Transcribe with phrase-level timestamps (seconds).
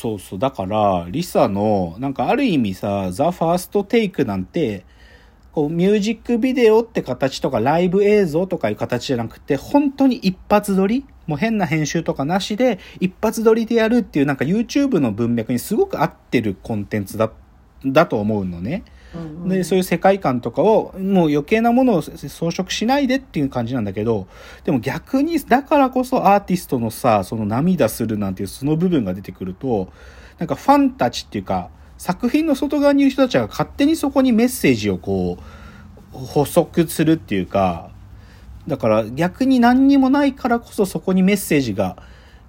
[0.00, 0.38] そうそう。
[0.38, 4.84] だから、リサの、なんかある意味さ、ザ・ファーストテイクなんて、
[5.50, 11.04] こう、ミュージックビデオって形とか、ライブ映像とかいう形じゃなくて、本当に一発撮り？
[11.26, 17.32] もう変な編集とかなしで、一発撮りでやるっていう、なんか YouTube の文脈にすごく合ってるコンテンツだ、
[17.84, 18.84] だと思うのね。
[19.46, 24.26] で、そういう世界観とかを、もう余計なものを装飾しないでっていう感じなんだけど、
[24.64, 29.90] でも逆に、だからこそアーティストのさ、その涙するなんていうその部分が出てくると、
[30.38, 37.90] なんかファンたちっていうか、作品の外側にいる人たちが勝手にそこにメッセージをこう、補足するっていうか、
[38.66, 41.96] だから逆に何にもないからこそそこにメッセージが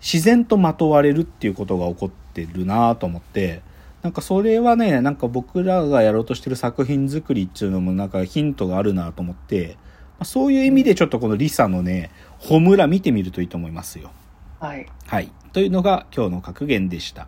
[0.02, 3.62] 自然とまとわれるっていうことが起こってるなと思って、
[4.02, 9.78] なんかそれはね、なんか僕らがやろうとしてる作品作りっていうのもなんかヒントがあるなと思って、
[10.18, 14.12] まあそういう意味でちょっとこのリサのね、ホムラ見てみるといいと思いますよ。
[14.60, 14.88] はい。
[15.06, 15.32] はい。
[15.52, 17.28] というのが今日の格言でした。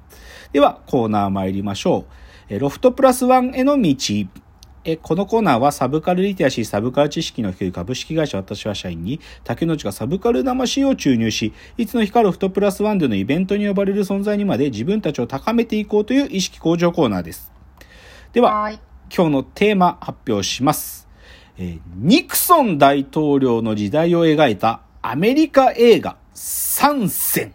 [0.53, 2.13] では、コーナー参りましょう。
[2.53, 3.95] えロフトプラスワンへの道。
[4.83, 17.51] えこのコーナーはサブカルリテラシー、サブカル知識の低い株式会社私は社員に竹之内がサブカル魂を注入し、いつの日かロフトプラスワンでのイベントに呼ばれる存在にまで自分たちを高めていこうという意識向上コーナーです。
[18.33, 18.79] では、はい。
[19.15, 21.07] 今日のテーマ発表します。
[21.57, 27.53] えーニクソン大統領の時代を描いたアメリカ映画参戦。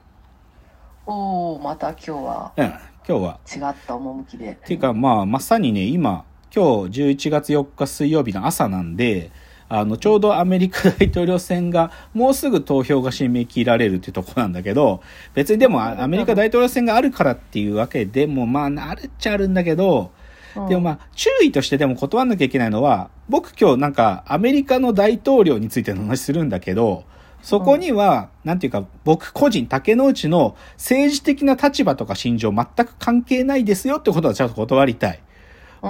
[1.07, 4.53] おお、また今日はうん、今日は違った趣で。
[4.53, 6.25] っていうかまあまさにね今
[6.55, 9.31] 今日11月4日水曜日の朝なんで
[9.69, 15.03] あのちょうどアメリカ大統領選が もうすぐ投票が締め切られるっていうところなんだけど
[15.35, 20.13] 別にでもあアメリカ大統領選があるからっていうわけでもまああるっちゃあるんだけど
[20.57, 27.05] うんでもまあ注意としてでも断らなきゃいけないのは僕今日なんかアメリカの大統領についての話するんだけど
[27.43, 35.21] そこには、なんていうか、僕個人、竹之内の政治的な立場とか心情全く関係ないですよってことはちゃんと断りたい。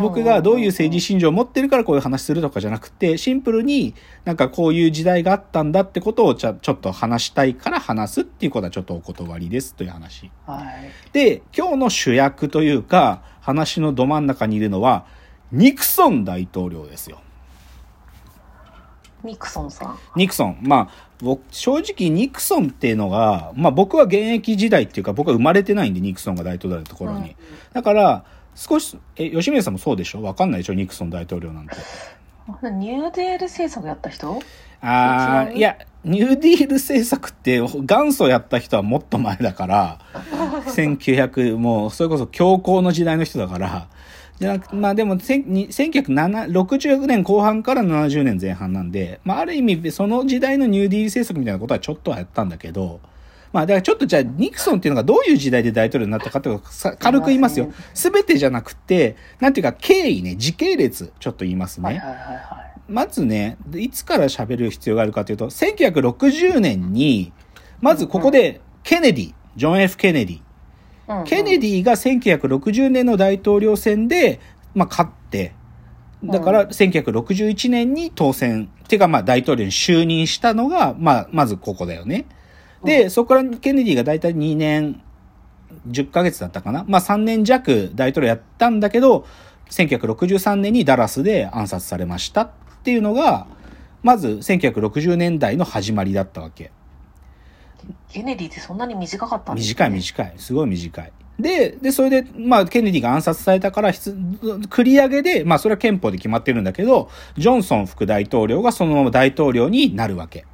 [0.00, 3.94] 僕がどういう政治信条を持ってるからこういう話するとかじゃなくて、シンプルに
[4.24, 10.30] なんかこういう時代があったんだってことをちゃちょっと話したいから話すっていうことはちょっとお断りですという話。
[10.46, 10.90] はい。
[11.12, 15.06] で、今日の主役というか、話のど真ん中にいるのは、
[15.52, 17.20] ニクソン大統領ですよ。
[19.24, 19.98] ニクソンさん。
[20.14, 20.58] ニクソン。
[20.62, 27.18] まあ、僕、正直ニクソンっていうのが、まあ僕は現役時代っていうか僕は生まれてないんで、ニクソンが大統領だったところに。
[27.18, 27.36] うん
[27.76, 28.24] だから、
[28.56, 30.22] 少し、え、吉村さんもそうでしょ？
[30.22, 30.74] わかんないでしょ？
[30.74, 31.74] ニクソン大統領なんて。
[32.62, 34.40] ニューデール政策やった人？
[34.80, 39.98] ああ、いや、ニューディール政策って元祖やった人はもっと前だから、
[40.68, 43.88] 1900、もう、それこそ強行の時代の人だから、
[44.38, 53.00] じゃなくまあでも、せんに1960年後半から70年前半なんで、まあある意味、その時代のニューディール政策みたいなことはちょっとはやったんだけど、
[53.56, 57.72] まあだからちょっとじゃあ、ニクソンっていうのがどういう時代で大統領になったかっていうのをさ軽く言いますよ。
[57.94, 61.86] すべてじゃなくて、なんていうか経緯ね、時系列、ちょっと言いますね。
[61.86, 62.34] はいはいはいは
[62.76, 62.80] い。
[62.86, 67.32] まずね、でいつから喋る必要があるかというと、1960年に、
[67.80, 71.24] まずここでケネディ、ジョン・ F・ ケネディ。
[71.24, 74.38] ケネディが1960年の大統領選で、
[74.74, 75.54] まあ、勝って、
[76.22, 82.26] だから1961年に当選、っていうかまあ大統領に就任したのが、まあ、まずここだよね。
[82.86, 85.02] で、そこからケネディが大体2年
[85.88, 86.84] 10ヶ月だったかな？
[86.88, 89.26] まあ3年弱大統領やったんだけど、
[89.70, 92.50] 1963年にダラスで暗殺されましたっ
[92.82, 93.46] ていうのが、
[94.02, 96.70] まず1960年代の始まりだったわけ。
[98.08, 100.34] ケネディってそんなに短かったんです短い短い。
[100.38, 101.12] すごい短い。
[101.38, 104.12] で、で、それで、まあ、ケネディが暗殺されたから、ひつ
[104.70, 110.46] 繰り上げで、まあ、それは憲法で決まってるんだけど、ジョンソン副大統領がそのまま大統領になるわけ。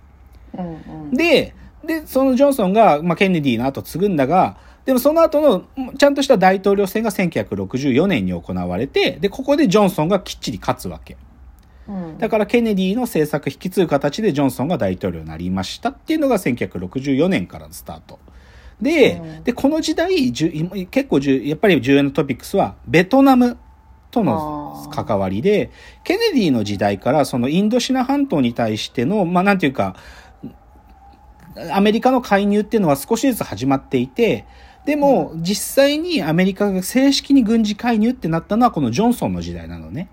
[0.58, 1.14] うんうん。
[1.14, 1.54] で、
[1.84, 11.16] で、そのジョンソンが、まあ、ケネディの後継ぐんだが、でもその後の、ちゃんとした大統領選が1964年に行われて、で、ここでジョンソンがきっちり勝つわけ。
[11.88, 18.20] うんだからケネディの政策引き継ぐ形でジョンソンが大統領になりましたっていうのが1964年からのスタート。
[18.80, 23.56] で、うんで、この時代、結構やっぱり重要なトピックスは、ベトナム
[24.10, 25.70] との関わりで、
[26.04, 29.96] ケネディの時代からそのインドシナ半島に対しての、まあなんていうか、
[31.72, 34.46] アメリカの介入っていうのは少しずつ始まっていて、
[34.84, 40.08] でも、実際にアメリカが正式に軍事介入ってなったのはこのジョンソンの時代なのね。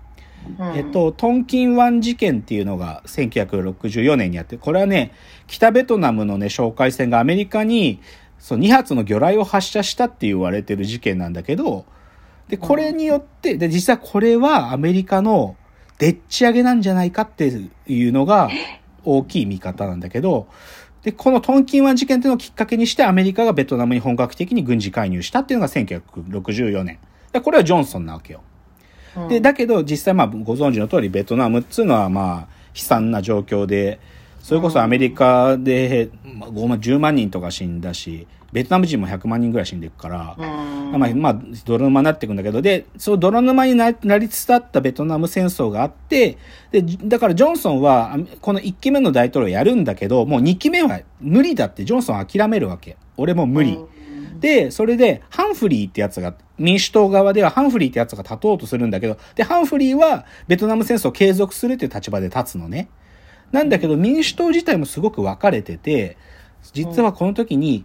[0.58, 0.76] うん。
[0.76, 5.12] えっと、トンキン湾事件っていうのが1964年にあって、これはね、
[5.46, 8.00] 北ベトナムのね、哨戒船がアメリカに、
[8.38, 11.84] そう、2発の魚雷を発射したって言われてる事件なんだけど、
[12.48, 15.56] で、これによって、で、実際これはアメリカの
[15.98, 17.52] でっち上げなんじゃないかって
[17.86, 18.50] いうのが
[19.04, 20.48] 大きい見方なんだけど、
[21.02, 26.98] で、このトンキン湾事件っていうのをきっかけにしてアメリカがベトナムに本格的に軍事介入したっていうのが1964年。
[27.32, 28.42] でこれはジョンソンなわけよ。
[29.16, 32.38] うんで、だけど実際まあご存知の通りベトナムっていうのはまあ
[32.74, 33.98] 悲惨な状況で、
[34.40, 46.38] それこそアメリカでまあ5万10万人とか死んだし、ベトナム人も100万人ぐらい死んでいくから、うんまあ、まあ、泥沼になっていくんだけど、で、その泥沼にななりつつあったベトナム戦争があって、
[46.70, 52.96] で、だからジョンソンは、あこの1期目の大統領やるんだけど、もう2期目は無理だってジョンソンは諦めるわけ。
[53.16, 53.78] 俺も無理。
[54.40, 62.88] で、それで、ハンフリーってやつが、民主党側ではハンフリーってやつが立とうとするんだけど、で、ハンフリーはベトナム戦争を継続するっていう立場で立つのね。
[63.52, 66.16] なんだけど、民主党自体もすごく分かれてて、
[66.72, 67.84] 実はこの時に、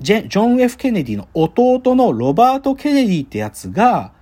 [0.00, 4.12] ジョン・ F・ ケネディの弟のロバート・ケネディってやつが、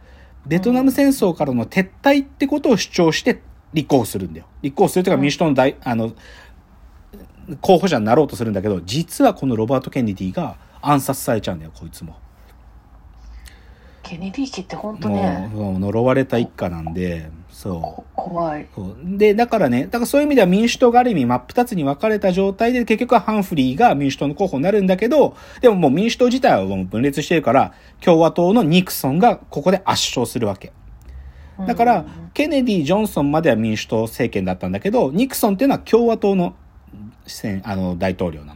[0.46, 3.42] ベトナム戦争からの撤退ってことを主張して
[3.72, 4.46] 立候補するんだよ。
[4.62, 6.12] 立候補するというか民主党の大、あの、
[7.60, 12.16] 候補者になろうとするんだけど、実はこのロバート・ケネディが暗殺されちゃうんだよ、こいつも。
[14.06, 17.80] ケネディ家って本当もねう、もう呪われた一家なんで、そう。
[17.80, 18.68] こ怖い
[19.02, 30.72] で、だからね、だからそういう意味では民主党がある意味真っ二つに分かれた状態で、結局はハンフリーが民主党の候補になるんだけど、でももう民主党自体はもう分裂してるから、共和党のニクソンがここで圧勝するわけ。
[31.66, 36.54] だから、ケネディ、ジョンソンまでは民主党政権だったんだけど、ニクソンっていうのは共和党の
[37.26, 38.55] 選あの大統領なの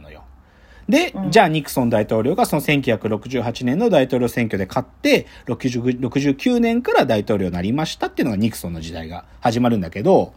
[0.91, 1.31] で、うん。
[1.31, 10.33] じゃあニクソン大統領がその1968年の大統領選挙で勝って、60 69年から大統領になりましたっていうのがニクソンの時代が始まるんだけど、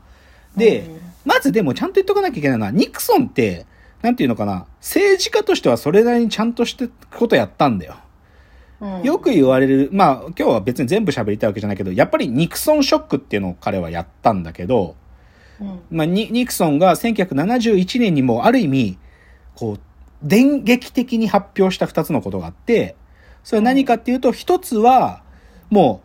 [0.56, 1.00] で、うん。
[1.24, 3.66] まずでもちゃんと言っとかなきゃいけないのは、ニクソンって、
[4.02, 7.96] なんていうのかな、政治家としてはそれなりにちゃんとしてことやったんだよ。
[8.80, 9.02] うん。
[9.02, 14.94] よく言われる、まあ今日は別に全部喋りたいわけじゃないけど、やっぱりニクソンショックっていうのを彼はやったんだけど、
[15.60, 15.80] うん。
[15.90, 18.98] まあニニクソンが1971年にもある意味、
[19.56, 19.80] こう、
[20.24, 22.96] 電撃的に発表した二つのことがあって、
[23.44, 25.22] それは何かっていうと、一つは、
[25.70, 26.02] も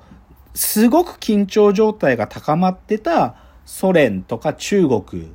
[0.54, 3.36] う、すごく緊張状態が高まってた
[3.66, 5.34] ソ連とか中国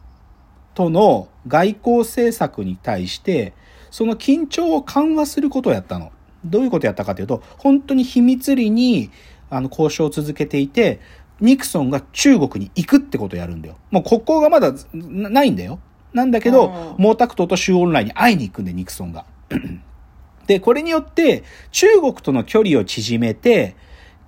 [0.75, 3.55] との外交政策に対して、
[3.91, 6.13] その緊張を緩和することをやったの。
[6.45, 9.11] どういうことやったかというと、本当に秘密裏に
[9.49, 11.01] あの交渉を続けていて、
[11.41, 13.77] ニクソンが中国に行くってことをやるんだよ。
[13.91, 15.79] もう国交がまだないんだよ。
[16.15, 19.27] なんだけど、うん毛沢東と周恩来に会いに行くんで、ニクソンが。
[20.47, 23.75] で、これによって、中国との距離を縮めて、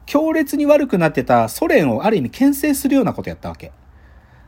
[0.04, 3.72] 強烈に悪くなってたソ連をある意味牽制するようなことやったわけ。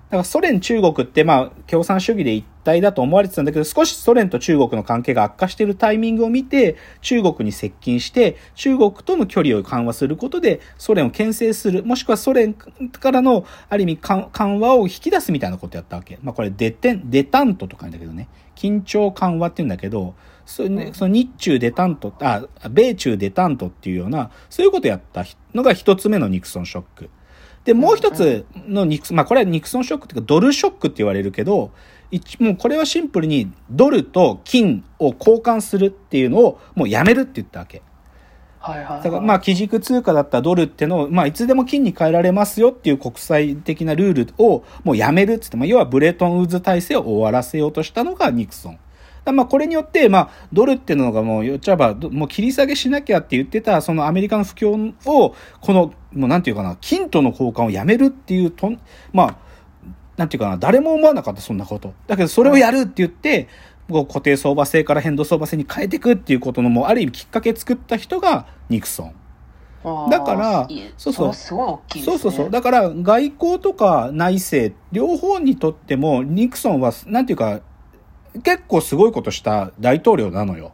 [0.08, 16.18] だからソ連中国ってまあ共産主義で一体だと思われてたんだけど少しソ連と中国の関係が悪化しているタイミングを見て中国に接近して中国との距離を緩和することでソ連を牽制するもしくはソ連からのある意味緩緩和を引き出すみたいなことやったわけ。
[16.22, 18.28] まあこれデテン、デタントとか言うんだけどね。
[18.56, 20.14] 緊張緩和って言うんだけど、
[20.46, 25.24] その日中デタント、あ、米中デタントっていうような、そういうことやった
[25.54, 27.10] のが一つ目のニクソンショック。
[27.64, 31.70] で、もう一つのニクソン、まあこれはニクソンショックっていうかドルショックって言われるけど、
[32.10, 37.82] 一もうこれはシンプルにドルと金を交換するっていうのをもうやめるって言ったわけ。
[38.58, 39.02] はいはいはい。
[39.02, 48.78] だからまあ基軸通貨だったドルってのを、まあいつでも金に変えられますよっていう国際的なルールをもうやめるっつって、まあ要はブレトンウッズ体制を終わらせようとしたのがニクソン。
[49.32, 58.80] まあこれによって、まあドルっていうのがもう言っちゃえば、どもう切り下げしなきゃって言ってたそのアメリカの不況を、この、もうなんていうかな、金との交換をやめるっていうとん、
[59.12, 59.36] まあ、
[60.16, 61.94] なんていうかな、誰も思わなかった、そんなこと。
[62.06, 63.48] だけど、それをやるって言って、
[63.90, 69.14] こう固定相場制から変動相場制に変えていくっていうことの、もうある意味きっかけ作った人がニクソン。
[70.10, 71.34] だからそうそう。
[71.34, 72.50] そうそうそう。
[72.50, 77.60] だから、外交とか内政、両方にとっても、ニクソンは、なんていうか、
[78.42, 80.72] 結構すごいことした大統領なのよ。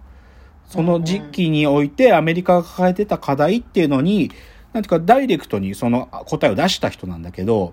[0.67, 4.31] その時期においてアメリカが抱えてた課題っていうのに、
[4.73, 7.73] なんていうか、ダイレクトにその答えを出した人なんだけど、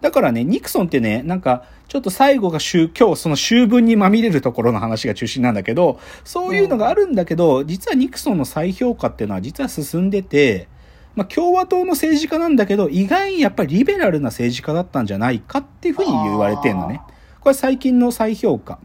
[0.00, 10.68] だからね、ニクソンってね、なんか、ちょっと最後が週、今日その秋分にまみれるところの話が中心なんだけど、そういうのがあるんだけど、実はニクソンの再評価っていうのは実は進んでて、
[11.16, 17.00] まあ、共和党の政治家なんだけど、意外にやっぱりリベラルな政治家だったんじゃないかっていうふうに言われてるのね。
[17.40, 18.78] これ最近の再評価。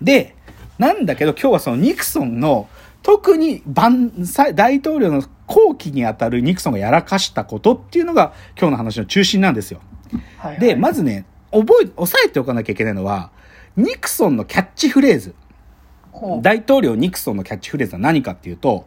[0.00, 0.34] で、
[0.78, 2.68] なんだけど今日はそのニクソンの
[3.02, 4.12] 特に番
[4.54, 9.78] 大統領の後期にあたるニクソンがやらかしたことっていうのが今日の話の中心なんですよ。
[9.78, 13.30] はいはいで、まずね、覚え、押さえておかなきゃいけないのは、
[13.76, 15.34] ニクソンのキャッチフレーズ。
[16.42, 18.86] 大統領ニクソンのキャッチフレーズは何かっていうと、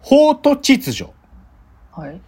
[0.00, 1.12] 法と秩序、
[1.92, 2.20] はい。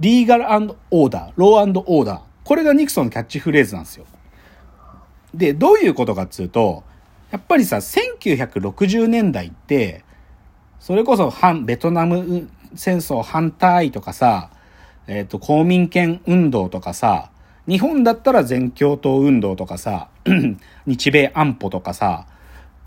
[0.00, 0.44] リーガル
[0.90, 2.20] オーダー、ローオーダー。
[2.44, 4.04] これがニクソンのキャッチフレーズなんですよ。
[5.32, 6.84] で、どういうことかっていうと、
[7.30, 10.04] やっぱりさ、1960年代って、
[10.78, 14.50] それこそ反、ベトナム戦争反対とかさ、
[15.06, 17.30] えっ、と、公民権運動とかさ、
[17.66, 20.08] 日本だったら全共闘運動とかさ、
[20.86, 22.26] 日米安保とかさ、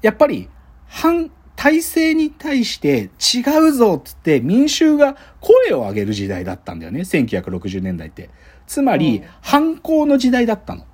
[0.01, 0.49] やっぱり
[0.87, 8.29] 反体制に対して違うぞっつって民衆が声を上げる時代だったんだよね、1960年代って。
[8.67, 10.85] つまりうん、反抗の時代だったの。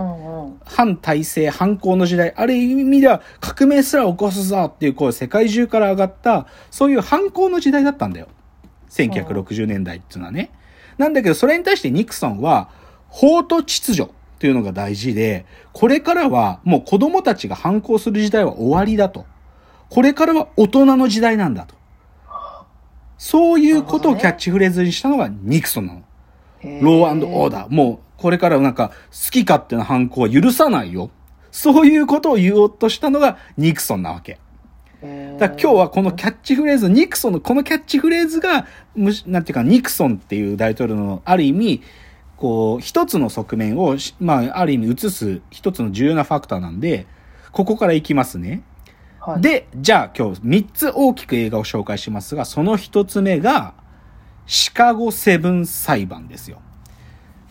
[0.00, 0.60] うんうん。
[0.64, 8.28] 反体制、反抗の時代、ある意味では革命すら起こすぞっていう声、世界中から上がった、そういう反抗の時代だったんだよ。
[8.90, 10.50] 1960年代っていうのはね。
[10.98, 12.68] なんだけど、それに対してニクソンは、
[13.08, 19.26] 法と秩序っていうのが大事で、これからはもう子供たちが反抗する時代は終わりだと。
[19.88, 21.74] これからは大人の時代なんだと。
[23.18, 26.02] そういうことをキャッチフレーズにしたのがニクソンなの。
[26.62, 27.74] ローオーダー。
[27.74, 31.10] もう、これからなんか、好き勝手な犯行は許さないよ。
[31.50, 34.38] そういうことを言おうとしたのがニクソンなわけ。
[35.02, 41.82] ーだ今日はこのキャッチフレーズ、ニクソンのこのキャッチフレーズが、むしなんていうか、ニクソンっていう大統領のある意味、
[42.36, 47.06] こう、一つの側面をし、まあ、ある意味映す一つの重要なファクターなんで、
[47.52, 48.62] ここからいきますね。
[49.20, 53.74] はい、で、じゃあ今日3つ大きく映画を紹介しますが、その1つ目が、
[54.46, 56.60] シカゴセブン裁判ですよ。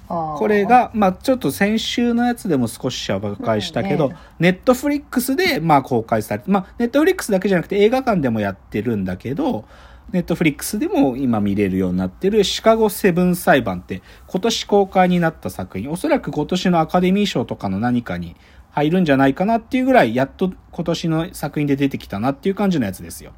[0.08, 9.66] これ、が、まあちょっと先週のやつでも少し紹介したけどネットフリックスでまあ公開されて、まあネットフリックスだけじゃなくて映画館でもやってるんだけど、
[10.12, 18.36] ネットフリックスでも今見れるようになってるシカゴセブン裁判って今年公開になった作品、おそらく今年のアカデミー賞とかの何かに
[18.72, 23.34] 入るんじゃないかなっていうぐらい、やっと今年の作品で出てきたなっていう感じのやつですよ。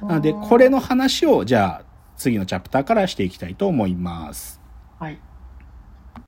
[0.00, 1.87] なので、これの話をじゃあ
[2.18, 4.60] 次のチャプターからしていきたいと思います。
[4.98, 5.18] はい。